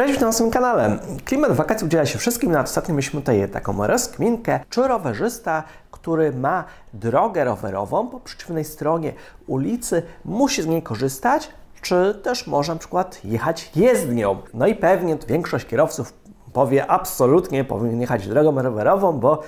Cześć, 0.00 0.12
witam 0.12 0.32
na 0.46 0.50
kanale. 0.50 0.98
Klimat 1.24 1.52
wakacji 1.52 1.86
udziela 1.86 2.06
się 2.06 2.18
wszystkim, 2.18 2.52
no 2.52 2.60
ostatnio 2.60 2.94
mieliśmy 2.94 3.20
tutaj 3.20 3.48
taką 3.48 3.86
rozkminkę, 3.86 4.60
czy 4.70 4.88
rowerzysta, 4.88 5.62
który 5.90 6.32
ma 6.32 6.64
drogę 6.94 7.44
rowerową 7.44 8.08
po 8.08 8.20
przeciwnej 8.20 8.64
stronie 8.64 9.12
ulicy, 9.46 10.02
musi 10.24 10.62
z 10.62 10.66
niej 10.66 10.82
korzystać, 10.82 11.48
czy 11.82 12.20
też 12.22 12.46
może 12.46 12.72
na 12.72 12.78
przykład 12.78 13.24
jechać 13.24 13.70
jezdnią. 13.76 14.42
No 14.54 14.66
i 14.66 14.74
pewnie 14.74 15.16
większość 15.28 15.66
kierowców 15.66 16.12
powie 16.52 16.86
absolutnie 16.86 17.64
powinien 17.64 18.00
jechać 18.00 18.28
drogą 18.28 18.62
rowerową, 18.62 19.12
bo 19.12 19.42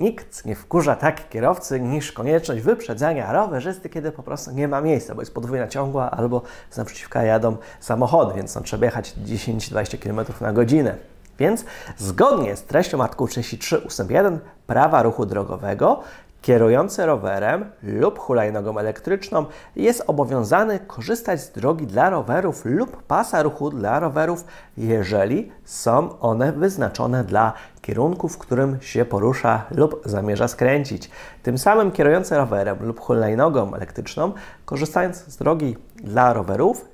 nikt 0.00 0.44
nie 0.44 0.54
wkurza 0.54 0.96
tak 0.96 1.28
kierowcy 1.28 1.80
niż 1.80 2.12
konieczność 2.12 2.62
wyprzedzania 2.62 3.32
rowerzysty, 3.32 3.88
kiedy 3.88 4.12
po 4.12 4.22
prostu 4.22 4.50
nie 4.50 4.68
ma 4.68 4.80
miejsca, 4.80 5.14
bo 5.14 5.22
jest 5.22 5.34
podwójna 5.34 5.68
ciągła 5.68 6.10
albo 6.10 6.42
z 6.70 6.76
naprzeciwka 6.76 7.22
jadą 7.22 7.56
samochody, 7.80 8.34
więc 8.34 8.54
no, 8.54 8.60
trzeba 8.60 8.86
jechać 8.86 9.14
10-20 9.26 9.98
km 9.98 10.26
na 10.40 10.52
godzinę. 10.52 10.96
Więc 11.38 11.64
zgodnie 11.96 12.56
z 12.56 12.62
treścią 12.62 13.02
artykułu 13.02 13.28
33 13.28 13.78
ust. 13.78 14.02
1 14.10 14.38
prawa 14.66 15.02
ruchu 15.02 15.26
drogowego 15.26 16.00
Kierujący 16.42 17.06
rowerem 17.06 17.70
lub 17.82 18.18
hulajnogą 18.18 18.78
elektryczną 18.78 19.46
jest 19.76 20.02
obowiązany 20.06 20.78
korzystać 20.78 21.40
z 21.40 21.50
drogi 21.50 21.86
dla 21.86 22.10
rowerów 22.10 22.64
lub 22.64 23.02
pasa 23.02 23.42
ruchu 23.42 23.70
dla 23.70 24.00
rowerów, 24.00 24.44
jeżeli 24.76 25.52
są 25.64 26.18
one 26.20 26.52
wyznaczone 26.52 27.24
dla 27.24 27.52
kierunku, 27.82 28.28
w 28.28 28.38
którym 28.38 28.80
się 28.80 29.04
porusza 29.04 29.64
lub 29.70 30.02
zamierza 30.04 30.48
skręcić. 30.48 31.10
Tym 31.42 31.58
samym 31.58 31.92
kierujący 31.92 32.36
rowerem 32.36 32.78
lub 32.80 33.00
hulajnogą 33.00 33.74
elektryczną, 33.74 34.32
korzystając 34.64 35.16
z 35.16 35.36
drogi 35.36 35.76
dla 35.96 36.32
rowerów 36.32 36.84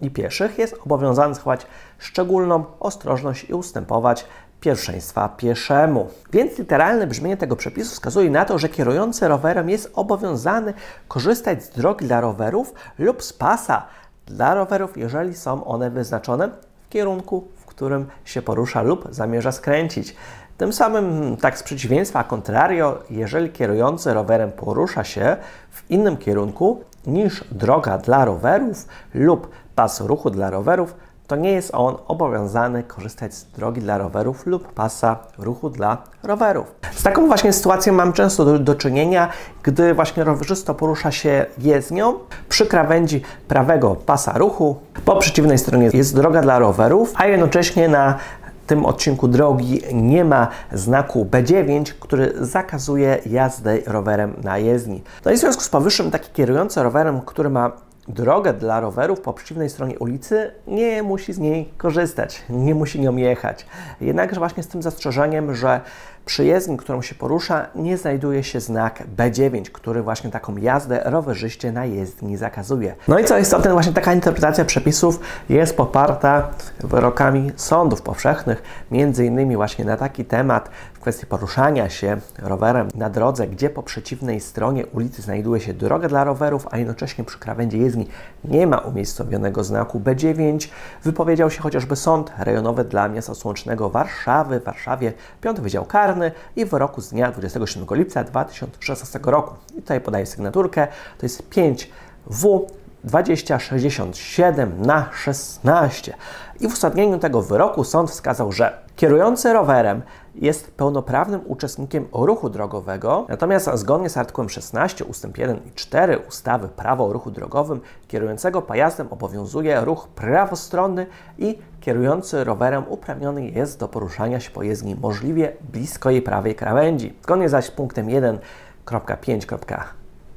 i 0.00 0.10
pieszych, 0.10 0.58
jest 0.58 0.76
obowiązany 0.84 1.34
zachować 1.34 1.66
szczególną 1.98 2.64
ostrożność 2.80 3.44
i 3.50 3.54
ustępować 3.54 4.26
pierwszeństwa 4.60 5.28
pieszemu. 5.28 6.08
Więc 6.32 6.58
literalne 6.58 7.06
brzmienie 7.06 7.36
tego 7.36 7.56
przepisu 7.56 7.90
wskazuje 7.90 8.30
na 8.30 8.44
to, 8.44 8.58
że 8.58 8.68
kierujący 8.68 9.28
rowerem 9.28 9.70
jest 9.70 9.90
obowiązany 9.94 10.74
korzystać 11.08 11.64
z 11.64 11.70
drogi 11.70 12.06
dla 12.06 12.20
rowerów 12.20 12.74
lub 12.98 13.22
z 13.22 13.32
pasa 13.32 13.86
dla 14.26 14.54
rowerów, 14.54 14.96
jeżeli 14.96 15.36
są 15.36 15.64
one 15.64 15.90
wyznaczone 15.90 16.48
w 16.48 16.88
kierunku, 16.88 17.48
w 17.56 17.66
którym 17.66 18.06
się 18.24 18.42
porusza 18.42 18.82
lub 18.82 19.08
zamierza 19.10 19.52
skręcić. 19.52 20.16
Tym 20.56 20.72
samym, 20.72 21.36
tak 21.36 21.58
z 21.58 21.62
przeciwieństwa, 21.62 22.24
contrario, 22.24 23.02
jeżeli 23.10 23.50
kierujący 23.50 24.14
rowerem 24.14 24.52
porusza 24.52 25.04
się 25.04 25.36
w 25.70 25.90
innym 25.90 26.16
kierunku 26.16 26.84
niż 27.06 27.44
droga 27.52 27.98
dla 27.98 28.24
rowerów 28.24 28.86
lub 29.14 29.50
pas 29.74 30.00
ruchu 30.00 30.30
dla 30.30 30.50
rowerów, 30.50 30.94
to 31.30 31.36
nie 31.36 31.52
jest 31.52 31.70
on 31.74 31.96
obowiązany 32.08 32.82
korzystać 32.82 33.34
z 33.34 33.44
drogi 33.44 33.80
dla 33.80 33.98
rowerów 33.98 34.46
lub 34.46 34.72
pasa 34.72 35.16
ruchu 35.38 35.70
dla 35.70 35.98
rowerów. 36.22 36.74
Z 36.94 37.02
taką 37.02 37.26
właśnie 37.26 37.52
sytuacją 37.52 37.92
mam 37.92 38.12
często 38.12 38.44
do, 38.44 38.58
do 38.58 38.74
czynienia, 38.74 39.28
gdy 39.62 39.94
właśnie 39.94 40.24
rowerzysta 40.24 40.74
porusza 40.74 41.10
się 41.10 41.46
jezdnią 41.58 42.14
przy 42.48 42.66
krawędzi 42.66 43.22
prawego 43.48 43.96
pasa 44.06 44.38
ruchu. 44.38 44.76
Po 45.04 45.16
przeciwnej 45.16 45.58
stronie 45.58 45.90
jest 45.92 46.14
droga 46.14 46.42
dla 46.42 46.58
rowerów, 46.58 47.12
a 47.16 47.26
jednocześnie 47.26 47.88
na 47.88 48.18
tym 48.66 48.86
odcinku 48.86 49.28
drogi 49.28 49.82
nie 49.92 50.24
ma 50.24 50.48
znaku 50.72 51.24
B9, 51.30 51.92
który 52.00 52.32
zakazuje 52.40 53.18
jazdy 53.26 53.82
rowerem 53.86 54.34
na 54.42 54.58
jezdni. 54.58 55.02
No 55.24 55.30
i 55.30 55.36
w 55.36 55.40
związku 55.40 55.62
z 55.62 55.68
powyższym 55.68 56.10
taki 56.10 56.30
kierujący 56.32 56.82
rowerem, 56.82 57.20
który 57.20 57.50
ma 57.50 57.72
drogę 58.12 58.52
dla 58.52 58.80
rowerów 58.80 59.20
po 59.20 59.32
przeciwnej 59.32 59.70
stronie 59.70 59.98
ulicy, 59.98 60.50
nie 60.66 61.02
musi 61.02 61.32
z 61.32 61.38
niej 61.38 61.68
korzystać, 61.76 62.42
nie 62.48 62.74
musi 62.74 63.00
nią 63.00 63.16
jechać. 63.16 63.66
Jednakże 64.00 64.38
właśnie 64.40 64.62
z 64.62 64.68
tym 64.68 64.82
zastrzeżeniem, 64.82 65.54
że 65.54 65.80
przy 66.26 66.44
jezdni, 66.44 66.76
którą 66.76 67.02
się 67.02 67.14
porusza, 67.14 67.66
nie 67.74 67.96
znajduje 67.96 68.44
się 68.44 68.60
znak 68.60 69.02
B9, 69.16 69.62
który 69.62 70.02
właśnie 70.02 70.30
taką 70.30 70.56
jazdę 70.56 71.02
rowerzyście 71.04 71.72
na 71.72 71.84
jezdni 71.84 72.36
zakazuje. 72.36 72.94
No 73.08 73.18
i 73.18 73.24
co 73.24 73.38
istotne, 73.38 73.72
właśnie 73.72 73.92
taka 73.92 74.14
interpretacja 74.14 74.64
przepisów 74.64 75.20
jest 75.48 75.76
poparta 75.76 76.48
wyrokami 76.80 77.52
sądów 77.56 78.02
powszechnych, 78.02 78.62
między 78.90 79.26
innymi 79.26 79.56
właśnie 79.56 79.84
na 79.84 79.96
taki 79.96 80.24
temat 80.24 80.70
w 80.94 81.00
kwestii 81.00 81.26
poruszania 81.26 81.88
się 81.88 82.16
rowerem 82.38 82.88
na 82.94 83.10
drodze, 83.10 83.46
gdzie 83.46 83.70
po 83.70 83.82
przeciwnej 83.82 84.40
stronie 84.40 84.86
ulicy 84.86 85.22
znajduje 85.22 85.60
się 85.60 85.74
droga 85.74 86.08
dla 86.08 86.24
rowerów, 86.24 86.66
a 86.70 86.78
jednocześnie 86.78 87.24
przy 87.24 87.38
krawędzi 87.38 87.80
jezdni 87.80 88.08
nie 88.44 88.66
ma 88.66 88.78
umiejscowionego 88.78 89.64
znaku 89.64 90.00
B9, 90.00 90.68
wypowiedział 91.04 91.50
się 91.50 91.62
chociażby 91.62 91.96
Sąd 91.96 92.32
Rejonowy 92.38 92.84
dla 92.84 93.08
Miasta 93.08 93.34
Słonecznego 93.34 93.90
Warszawy, 93.90 94.60
w 94.60 94.64
Warszawie, 94.64 95.12
5 95.40 95.60
Wydział 95.60 95.84
Karny 96.10 96.32
i 96.56 96.64
wyroku 96.64 97.00
z 97.00 97.10
dnia 97.10 97.32
27 97.32 97.86
lipca 97.90 98.24
2016 98.24 99.18
roku. 99.22 99.54
I 99.78 99.82
tutaj 99.82 100.00
podaję 100.00 100.26
sygnaturkę, 100.26 100.86
to 101.18 101.26
jest 101.26 101.42
5W 101.50 102.60
2067 103.04 104.82
na 104.82 105.08
16. 105.12 106.14
I 106.60 106.68
w 106.68 106.72
uzasadnieniu 106.72 107.18
tego 107.18 107.42
wyroku 107.42 107.84
sąd 107.84 108.10
wskazał, 108.10 108.52
że 108.52 108.78
kierujący 108.96 109.52
rowerem 109.52 110.02
jest 110.34 110.70
pełnoprawnym 110.70 111.40
uczestnikiem 111.46 112.08
ruchu 112.12 112.50
drogowego, 112.50 113.26
natomiast 113.28 113.70
zgodnie 113.74 114.08
z 114.08 114.16
artykułem 114.16 114.48
16 114.48 115.04
ust. 115.04 115.26
1 115.38 115.56
i 115.56 115.72
4 115.74 116.18
ustawy 116.28 116.68
Prawo 116.68 117.06
o 117.06 117.12
ruchu 117.12 117.30
drogowym 117.30 117.80
kierującego 118.08 118.62
pojazdem 118.62 119.06
obowiązuje 119.10 119.80
ruch 119.80 120.08
prawostronny 120.08 121.06
i 121.38 121.58
kierujący 121.80 122.44
rowerem 122.44 122.84
uprawniony 122.88 123.46
jest 123.46 123.78
do 123.78 123.88
poruszania 123.88 124.40
się 124.40 124.50
po 124.50 124.62
jezdni 124.62 124.94
możliwie 124.94 125.52
blisko 125.72 126.10
jej 126.10 126.22
prawej 126.22 126.54
krawędzi. 126.54 127.16
Zgodnie 127.22 127.48
zaś 127.48 127.64
z 127.64 127.70
punktem 127.70 128.06
1.5. 128.06 129.84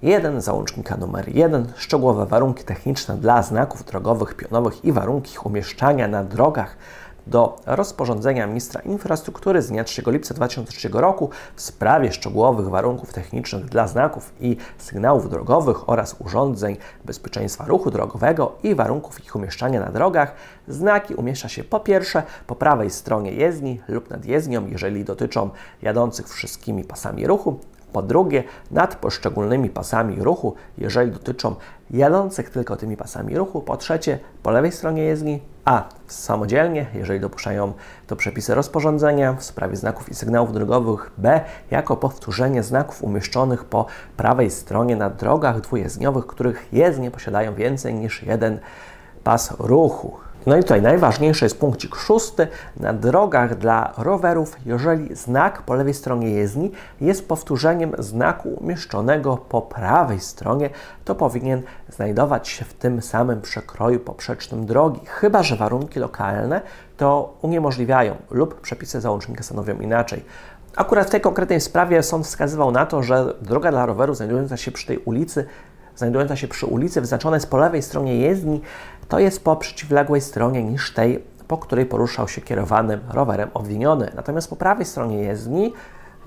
1 0.04 0.42
załącznika 0.42 0.98
numer 0.98 1.36
1 1.36 1.74
szczegółowe 1.76 2.26
warunki 2.26 2.64
techniczne 2.64 3.18
dla 3.18 3.44
znaków 3.44 3.86
drogowych 3.86 4.34
pionowych 4.36 4.86
i 4.86 4.92
warunki 4.92 5.32
ich 5.32 5.46
umieszczania 5.46 6.08
na 6.08 6.24
drogach 6.24 6.78
do 7.28 7.56
rozporządzenia 7.66 8.48
ministra 8.48 8.82
infrastruktury 8.82 9.62
z 9.62 9.68
dnia 9.68 9.84
3 9.84 10.04
lipca 10.08 10.34
2003 10.34 10.90
roku 10.94 11.30
w 11.56 11.62
sprawie 11.62 12.12
szczegółowych 12.12 12.70
warunków 12.70 13.14
technicznych 13.14 13.66
dla 13.66 13.88
znaków 13.88 14.34
i 14.40 14.58
sygnałów 14.78 15.30
drogowych 15.30 15.90
oraz 15.90 16.16
urządzeń 16.20 16.78
bezpieczeństwa 17.06 17.66
ruchu 17.66 17.92
drogowego 17.92 18.56
i 18.64 18.76
warunków 18.76 19.26
ich 19.26 19.36
umieszczania 19.36 19.80
na 19.80 19.92
drogach. 19.92 20.36
Znaki 20.68 21.16
umieszcza 21.16 21.50
się 21.50 21.64
po 21.64 21.80
pierwsze 21.80 22.24
po 22.48 22.56
prawej 22.56 22.90
stronie 22.90 23.32
jezdni 23.32 23.82
lub 23.88 24.10
nad 24.10 24.26
jezdnią, 24.26 24.68
jeżeli 24.68 25.04
dotyczą 25.04 25.50
jadących 25.82 26.30
wszystkimi 26.30 26.84
pasami 26.84 27.28
ruchu, 27.28 27.60
po 27.94 28.02
drugie, 28.02 28.44
nad 28.72 28.96
poszczególnymi 28.96 29.70
pasami 29.70 30.24
ruchu, 30.24 30.56
jeżeli 30.78 31.12
dotyczą 31.12 31.56
jadących 31.92 32.50
tylko 32.50 32.76
tymi 32.76 32.98
pasami 32.98 33.38
ruchu. 33.38 33.62
Po 33.62 33.78
trzecie, 33.78 34.20
po 34.44 34.52
lewej 34.52 34.72
stronie 34.72 35.04
jezdni, 35.04 35.42
a 35.66 35.90
samodzielnie, 36.08 36.86
jeżeli 36.94 37.20
dopuszczają 37.20 37.74
to 38.08 38.16
przepisy 38.16 38.56
rozporządzenia 38.56 39.34
w 39.34 39.44
sprawie 39.44 39.76
znaków 39.76 40.10
i 40.10 40.16
sygnałów 40.16 40.54
drogowych, 40.54 41.12
b 41.18 41.42
jako 41.72 41.98
powtórzenie 41.98 42.64
znaków 42.64 43.04
umieszczonych 43.04 43.66
po 43.66 43.86
prawej 44.18 44.52
stronie 44.52 44.96
na 44.96 45.10
drogach 45.10 45.62
dwujezdniowych, 45.62 46.28
których 46.28 46.68
jezdnie 46.72 47.12
posiadają 47.12 47.56
więcej 47.56 47.94
niż 47.94 48.24
jeden 48.24 48.60
pas 49.24 49.54
ruchu. 49.60 50.18
No 50.46 50.58
i 50.58 50.62
tutaj 50.62 50.82
najważniejszy 50.82 51.46
jest 51.46 51.60
punkcik 51.60 51.96
szósty. 51.96 52.48
Na 52.78 52.94
drogach 52.94 53.58
dla 53.58 53.94
rowerów, 53.98 54.58
jeżeli 54.66 55.16
znak 55.16 55.62
po 55.62 55.74
lewej 55.74 55.94
stronie 55.94 56.30
jezdni 56.30 56.72
jest 57.02 57.28
powtórzeniem 57.28 57.92
znaku 58.00 58.50
umieszczonego 58.50 59.38
po 59.38 59.62
prawej 59.62 60.20
stronie, 60.20 60.70
to 61.06 61.16
powinien 61.16 61.62
znajdować 61.90 62.48
się 62.48 62.66
w 62.66 62.74
tym 62.74 63.02
samym 63.02 63.42
przekroju 63.42 64.00
poprzecznym 64.00 64.66
drogi, 64.66 65.00
chyba 65.06 65.44
że 65.44 65.56
warunki 65.56 66.00
lokalne 66.00 66.62
to 66.98 67.38
uniemożliwiają 67.42 68.16
lub 68.32 68.62
przepisy 68.62 69.02
załącznika 69.02 69.44
stanowią 69.44 69.80
inaczej. 69.80 70.24
Akurat 70.76 71.08
w 71.08 71.10
tej 71.10 71.22
konkretnej 71.22 71.62
sprawie 71.62 72.04
sąd 72.04 72.26
wskazywał 72.26 72.72
na 72.72 72.86
to, 72.86 73.04
że 73.04 73.34
droga 73.42 73.72
dla 73.72 73.86
roweru 73.86 74.16
znajdująca 74.16 74.58
się 74.58 74.72
przy 74.72 74.88
tej 74.88 74.98
ulicy 74.98 75.46
znajdująca 75.96 76.36
się 76.36 76.48
przy 76.48 76.66
ulicy, 76.66 77.02
wyznaczona 77.02 77.36
jest 77.36 77.50
po 77.50 77.58
lewej 77.58 77.82
stronie 77.82 78.18
jezdni, 78.18 78.62
to 79.08 79.20
jest 79.20 79.44
po 79.44 79.56
przeciwległej 79.56 80.22
stronie 80.22 80.64
niż 80.64 80.94
tej, 80.94 81.24
po 81.48 81.58
której 81.58 81.86
poruszał 81.86 82.28
się 82.28 82.42
kierowanym 82.42 83.00
rowerem 83.10 83.50
obwiniony. 83.54 84.12
Natomiast 84.16 84.50
po 84.50 84.56
prawej 84.56 84.86
stronie 84.86 85.20
jezdni 85.20 85.74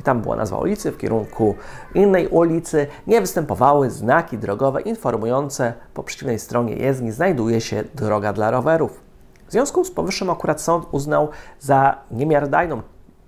tam 0.05 0.23
była 0.23 0.37
nazwa 0.37 0.59
ulicy, 0.59 0.93
w 0.93 0.99
kierunku 0.99 1.55
innej 1.95 2.29
ulicy, 2.29 2.87
nie 3.07 3.21
występowały 3.21 3.91
znaki 3.91 4.39
drogowe 4.39 4.81
informujące 4.81 5.73
po 5.95 6.03
przeciwnej 6.03 6.39
stronie 6.39 6.77
jezdni 6.77 7.13
znajduje 7.13 7.61
się 7.61 7.85
droga 7.95 8.33
dla 8.33 8.51
rowerów. 8.51 9.01
W 9.49 9.53
związku 9.53 9.85
z 9.85 9.91
powyższym 9.91 10.31
akurat 10.31 10.61
sąd 10.61 10.87
uznał 10.91 11.29
za 11.61 11.97
niemiarodajną 12.11 12.83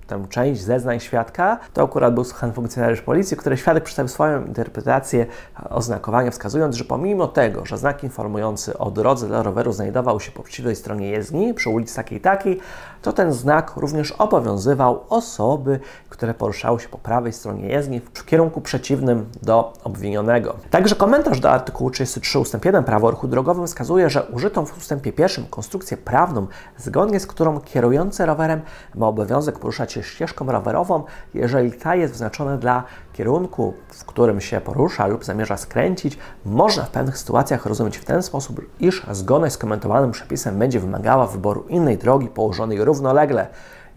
tę 0.08 0.26
część 0.28 0.60
zeznań 0.62 1.00
świadka, 1.00 1.58
to 1.72 1.82
akurat 1.82 2.14
był 2.14 2.24
słuchany 2.24 2.52
funkcjonariusz 2.52 3.00
policji, 3.00 3.36
który 3.36 3.56
świadek 3.56 3.84
przedstawił 3.84 4.08
swoją 4.08 4.44
interpretację 4.44 5.26
oznakowania, 5.70 6.30
wskazując, 6.30 6.76
że 6.76 6.84
pomimo 6.84 7.26
tego, 7.26 7.66
że 7.66 7.78
znak 7.78 8.04
informujący 8.04 8.78
o 8.78 8.90
drodze 8.90 9.28
dla 9.28 9.42
roweru 9.42 9.72
znajdował 9.72 10.20
się 10.20 10.32
po 10.32 10.42
przeciwnej 10.42 10.76
stronie 10.76 11.08
jezdni, 11.08 11.54
przy 11.54 11.70
ulicy 11.70 11.96
takiej 11.96 12.20
takiej, 12.20 12.60
to 13.02 13.12
ten 13.12 13.32
znak 13.32 13.72
również 13.76 14.12
obowiązywał 14.12 15.04
osoby, 15.08 15.80
które 16.08 16.34
poruszały 16.34 16.80
się 16.80 16.88
po 16.88 16.98
prawej 16.98 17.32
stronie 17.32 17.68
jezdni 17.68 18.00
w 18.14 18.24
kierunku 18.24 18.60
przeciwnym 18.60 19.26
do 19.42 19.72
obwinionego. 19.84 20.56
Także 20.70 20.94
komentarz 20.94 21.40
do 21.40 21.50
artykułu 21.50 21.90
33 21.90 22.38
ust. 22.38 22.56
1 22.64 22.84
Prawa 22.84 23.08
o 23.08 23.10
ruchu 23.10 23.28
drogowym 23.28 23.66
wskazuje, 23.66 24.10
że 24.10 24.22
użytą 24.22 24.66
w 24.66 24.78
ustępie 24.78 25.12
pierwszym 25.12 25.46
konstrukcję 25.46 25.96
prawną, 25.96 26.46
zgodnie 26.76 27.20
z 27.20 27.26
którą 27.26 27.60
kierujący 27.60 28.26
rowerem 28.26 28.60
ma 28.94 29.06
obowiązek 29.06 29.58
poruszać 29.58 29.97
się 30.02 30.10
ścieżką 30.10 30.52
rowerową, 30.52 31.04
jeżeli 31.34 31.72
ta 31.72 31.94
jest 31.94 32.14
wznaczona 32.14 32.56
dla 32.56 32.84
kierunku, 33.12 33.74
w 33.88 34.04
którym 34.04 34.40
się 34.40 34.60
porusza 34.60 35.06
lub 35.06 35.24
zamierza 35.24 35.56
skręcić, 35.56 36.18
można 36.44 36.82
w 36.82 36.90
pewnych 36.90 37.18
sytuacjach 37.18 37.66
rozumieć 37.66 37.98
w 37.98 38.04
ten 38.04 38.22
sposób, 38.22 38.60
iż 38.80 39.06
zgodność 39.10 39.54
z 39.54 39.58
komentowanym 39.58 40.10
przepisem 40.10 40.58
będzie 40.58 40.80
wymagała 40.80 41.26
wyboru 41.26 41.64
innej 41.68 41.98
drogi 41.98 42.28
położonej 42.28 42.84
równolegle. 42.84 43.46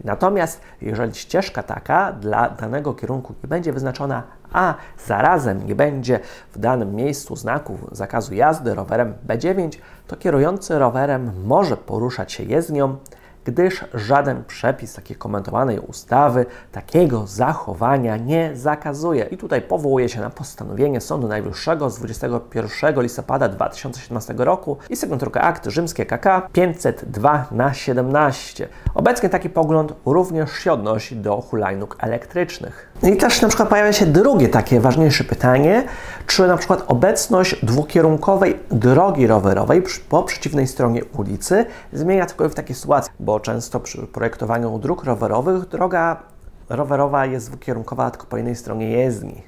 Natomiast 0.04 0.60
jeżeli 0.80 1.14
ścieżka 1.14 1.62
taka 1.62 2.12
dla 2.12 2.50
danego 2.50 2.94
kierunku 2.94 3.34
nie 3.42 3.48
będzie 3.48 3.72
wyznaczona, 3.72 4.22
a 4.52 4.74
zarazem 5.06 5.66
nie 5.66 5.74
będzie 5.74 6.20
w 6.52 6.58
danym 6.58 6.94
miejscu 6.94 7.36
znaku 7.36 7.78
zakazu 7.92 8.34
jazdy 8.34 8.74
rowerem 8.74 9.14
B9, 9.26 9.78
to 10.06 10.16
kierujący 10.16 10.78
rowerem 10.78 11.32
może 11.44 11.76
poruszać 11.76 12.32
się 12.32 12.42
jezdnią 12.44 12.96
gdyż 13.44 13.84
żaden 13.94 14.44
przepis 14.44 14.94
takiej 14.94 15.16
komentowanej 15.16 15.78
ustawy 15.78 16.46
takiego 16.72 17.26
zachowania 17.26 18.16
nie 18.16 18.50
zakazuje. 18.54 19.24
I 19.24 19.36
tutaj 19.36 19.62
powołuje 19.62 20.08
się 20.08 20.20
na 20.20 20.30
postanowienie 20.30 21.00
Sądu 21.00 21.28
Najwyższego 21.28 21.90
z 21.90 21.98
21 21.98 23.02
listopada 23.02 23.48
2017 23.48 24.34
roku 24.36 24.76
i 24.90 24.96
sygnaturka 24.96 25.40
akt 25.40 25.66
rzymskie 25.66 26.06
KK 26.06 26.48
502 26.52 27.46
na 27.50 27.74
17. 27.74 28.68
Obecnie 28.94 29.28
taki 29.28 29.50
pogląd 29.50 29.94
również 30.06 30.52
się 30.52 30.72
odnosi 30.72 31.16
do 31.16 31.40
hulajnóg 31.40 31.96
elektrycznych. 32.00 32.92
I 33.02 33.16
też 33.16 33.42
na 33.42 33.48
przykład 33.48 33.68
pojawia 33.68 33.92
się 33.92 34.06
drugie 34.06 34.48
takie 34.48 34.80
ważniejsze 34.80 35.24
pytanie, 35.24 35.84
czy 36.26 36.46
na 36.46 36.56
przykład 36.56 36.84
obecność 36.86 37.64
dwukierunkowej 37.64 38.58
drogi 38.70 39.26
rowerowej 39.26 39.82
po 40.08 40.22
przeciwnej 40.22 40.66
stronie 40.66 41.04
ulicy 41.04 41.64
zmienia 41.92 42.26
tylko 42.26 42.48
w 42.48 42.54
takiej 42.54 42.76
sytuacji, 42.76 43.12
bo 43.20 43.31
często 43.40 43.80
przy 43.80 44.06
projektowaniu 44.06 44.78
dróg 44.78 45.04
rowerowych 45.04 45.68
droga 45.68 46.22
rowerowa 46.68 47.26
jest 47.26 47.48
dwukierunkowa 47.48 48.10
tylko 48.10 48.26
po 48.26 48.36
jednej 48.36 48.56
stronie 48.56 48.90
jezdni. 48.90 49.42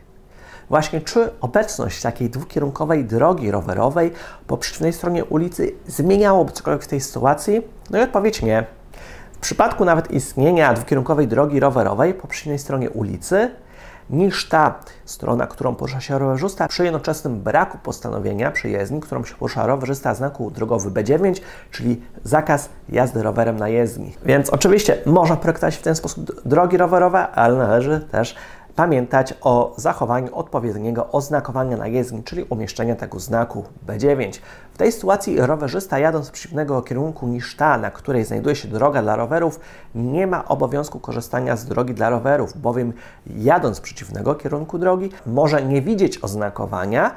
Właśnie 0.70 1.00
czy 1.00 1.31
obecność 1.40 2.02
takiej 2.02 2.31
dwukierunkowej 2.31 3.04
drogi 3.04 3.50
rowerowej 3.50 4.12
po 4.46 4.56
przeciwnej 4.56 4.92
stronie 4.92 5.25
ulicy 5.25 5.72
zmieniałoby 5.86 6.52
cokolwiek 6.52 6.82
w 6.82 6.86
tej 6.86 7.00
sytuacji? 7.00 7.62
No 7.90 7.98
i 7.98 8.02
odpowiedź 8.02 8.42
nie. 8.42 8.66
W 9.32 9.38
przypadku 9.38 9.84
nawet 9.84 10.10
istnienia 10.10 10.75
dwukierunkowej 10.75 11.28
drogi 11.28 11.60
rowerowej 11.60 12.14
po 12.14 12.28
przeciwnej 12.28 12.58
stronie 12.58 12.90
ulicy, 12.90 13.50
niż 14.10 14.48
ta 14.48 14.74
strona, 15.04 15.46
którą 15.46 15.74
porusza 15.74 16.00
się 16.00 16.18
rowerzysta, 16.18 16.68
przy 16.68 16.84
jednoczesnym 16.84 17.40
braku 17.40 17.78
postanowienia 17.78 18.50
przyjezdni, 18.50 19.00
którą 19.00 19.24
się 19.24 19.34
porusza 19.34 19.66
rowerzysta 19.66 20.14
znaku 20.14 20.50
drogowy 20.50 20.90
B9, 20.90 21.40
czyli 21.70 22.02
zakaz 22.24 22.68
jazdy 22.88 23.22
rowerem 23.22 23.56
na 23.56 23.68
jezdni. 23.68 24.16
Więc 24.24 24.50
oczywiście 24.50 24.98
można 25.06 25.36
projektować 25.36 25.76
w 25.76 25.82
ten 25.82 25.94
sposób 25.94 26.42
drogi 26.44 26.76
rowerowe, 26.76 27.28
ale 27.28 27.58
należy 27.58 28.00
też 28.00 28.34
pamiętać 28.76 29.35
o 29.41 29.75
zachowaniu 29.76 30.37
odpowiedniego 30.37 31.12
oznakowania 31.12 31.76
na 31.76 31.87
jezdni, 31.87 32.23
czyli 32.23 32.43
umieszczenia 32.43 32.97
tego 32.97 33.21
znaku 33.21 33.65
B9. 33.87 34.41
W 34.75 34.79
tej 34.79 34.93
sytuacji 34.93 35.41
rowerzysta 35.41 35.99
jadąc 35.99 36.29
w 36.29 36.32
przeciwnego 36.32 36.82
kierunku 36.82 37.26
niż 37.26 37.56
ta, 37.56 37.79
na 37.79 37.91
której 37.91 38.25
znajduje 38.25 38.56
się 38.56 38.69
droga 38.69 39.03
dla 39.03 39.17
rowerów, 39.17 39.61
nie 39.94 40.26
ma 40.26 40.44
obowiązku 40.44 41.00
korzystania 41.00 41.56
z 41.56 41.65
drogi 41.65 41.94
dla 41.94 42.11
rowerów, 42.11 42.61
bowiem 42.61 42.93
jadąc 43.37 43.79
w 43.79 43.82
przeciwnego 43.82 44.35
kierunku 44.35 44.79
drogi 44.79 45.11
może 45.26 45.62
nie 45.62 45.82
widzieć 45.82 46.25
oznakowania, 46.25 47.15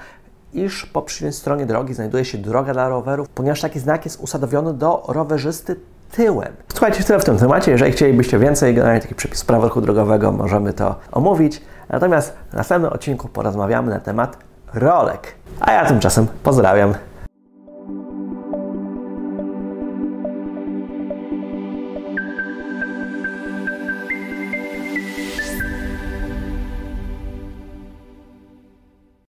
iż 0.54 0.86
po 0.86 1.02
przeciwnej 1.02 1.34
stronie 1.34 1.66
drogi 1.66 1.94
znajduje 1.94 2.26
się 2.26 2.38
droga 2.38 2.74
dla 2.74 2.90
rowerów, 2.90 3.30
ponieważ 3.30 3.62
taki 3.62 3.80
znak 3.80 4.06
jest 4.06 4.20
usadowiony 4.20 4.74
do 4.74 5.04
rowerzysty 5.08 5.76
tyłem. 6.12 6.54
Słuchajcie, 6.72 7.04
tyle 7.04 7.20
w 7.20 7.26
tym 7.26 7.38
temacie. 7.38 7.72
Jeżeli 7.72 7.92
chcielibyście 7.92 8.40
więcej, 8.40 8.74
generalnie 8.76 9.02
taki 9.02 9.16
przepis 9.16 9.46
prawa 9.46 9.64
ruchu 9.64 9.82
drogowego, 9.82 10.32
możemy 10.32 10.74
to 10.74 10.96
omówić. 11.12 11.62
Natomiast 11.90 12.34
w 12.52 12.54
następnym 12.54 12.94
odcinku 12.94 13.28
porozmawiamy 13.28 13.92
na 13.92 14.00
temat 14.00 14.38
rolek. 14.74 15.34
A 15.60 15.72
ja 15.72 15.86
tymczasem 15.86 16.28
pozdrawiam. 16.44 16.94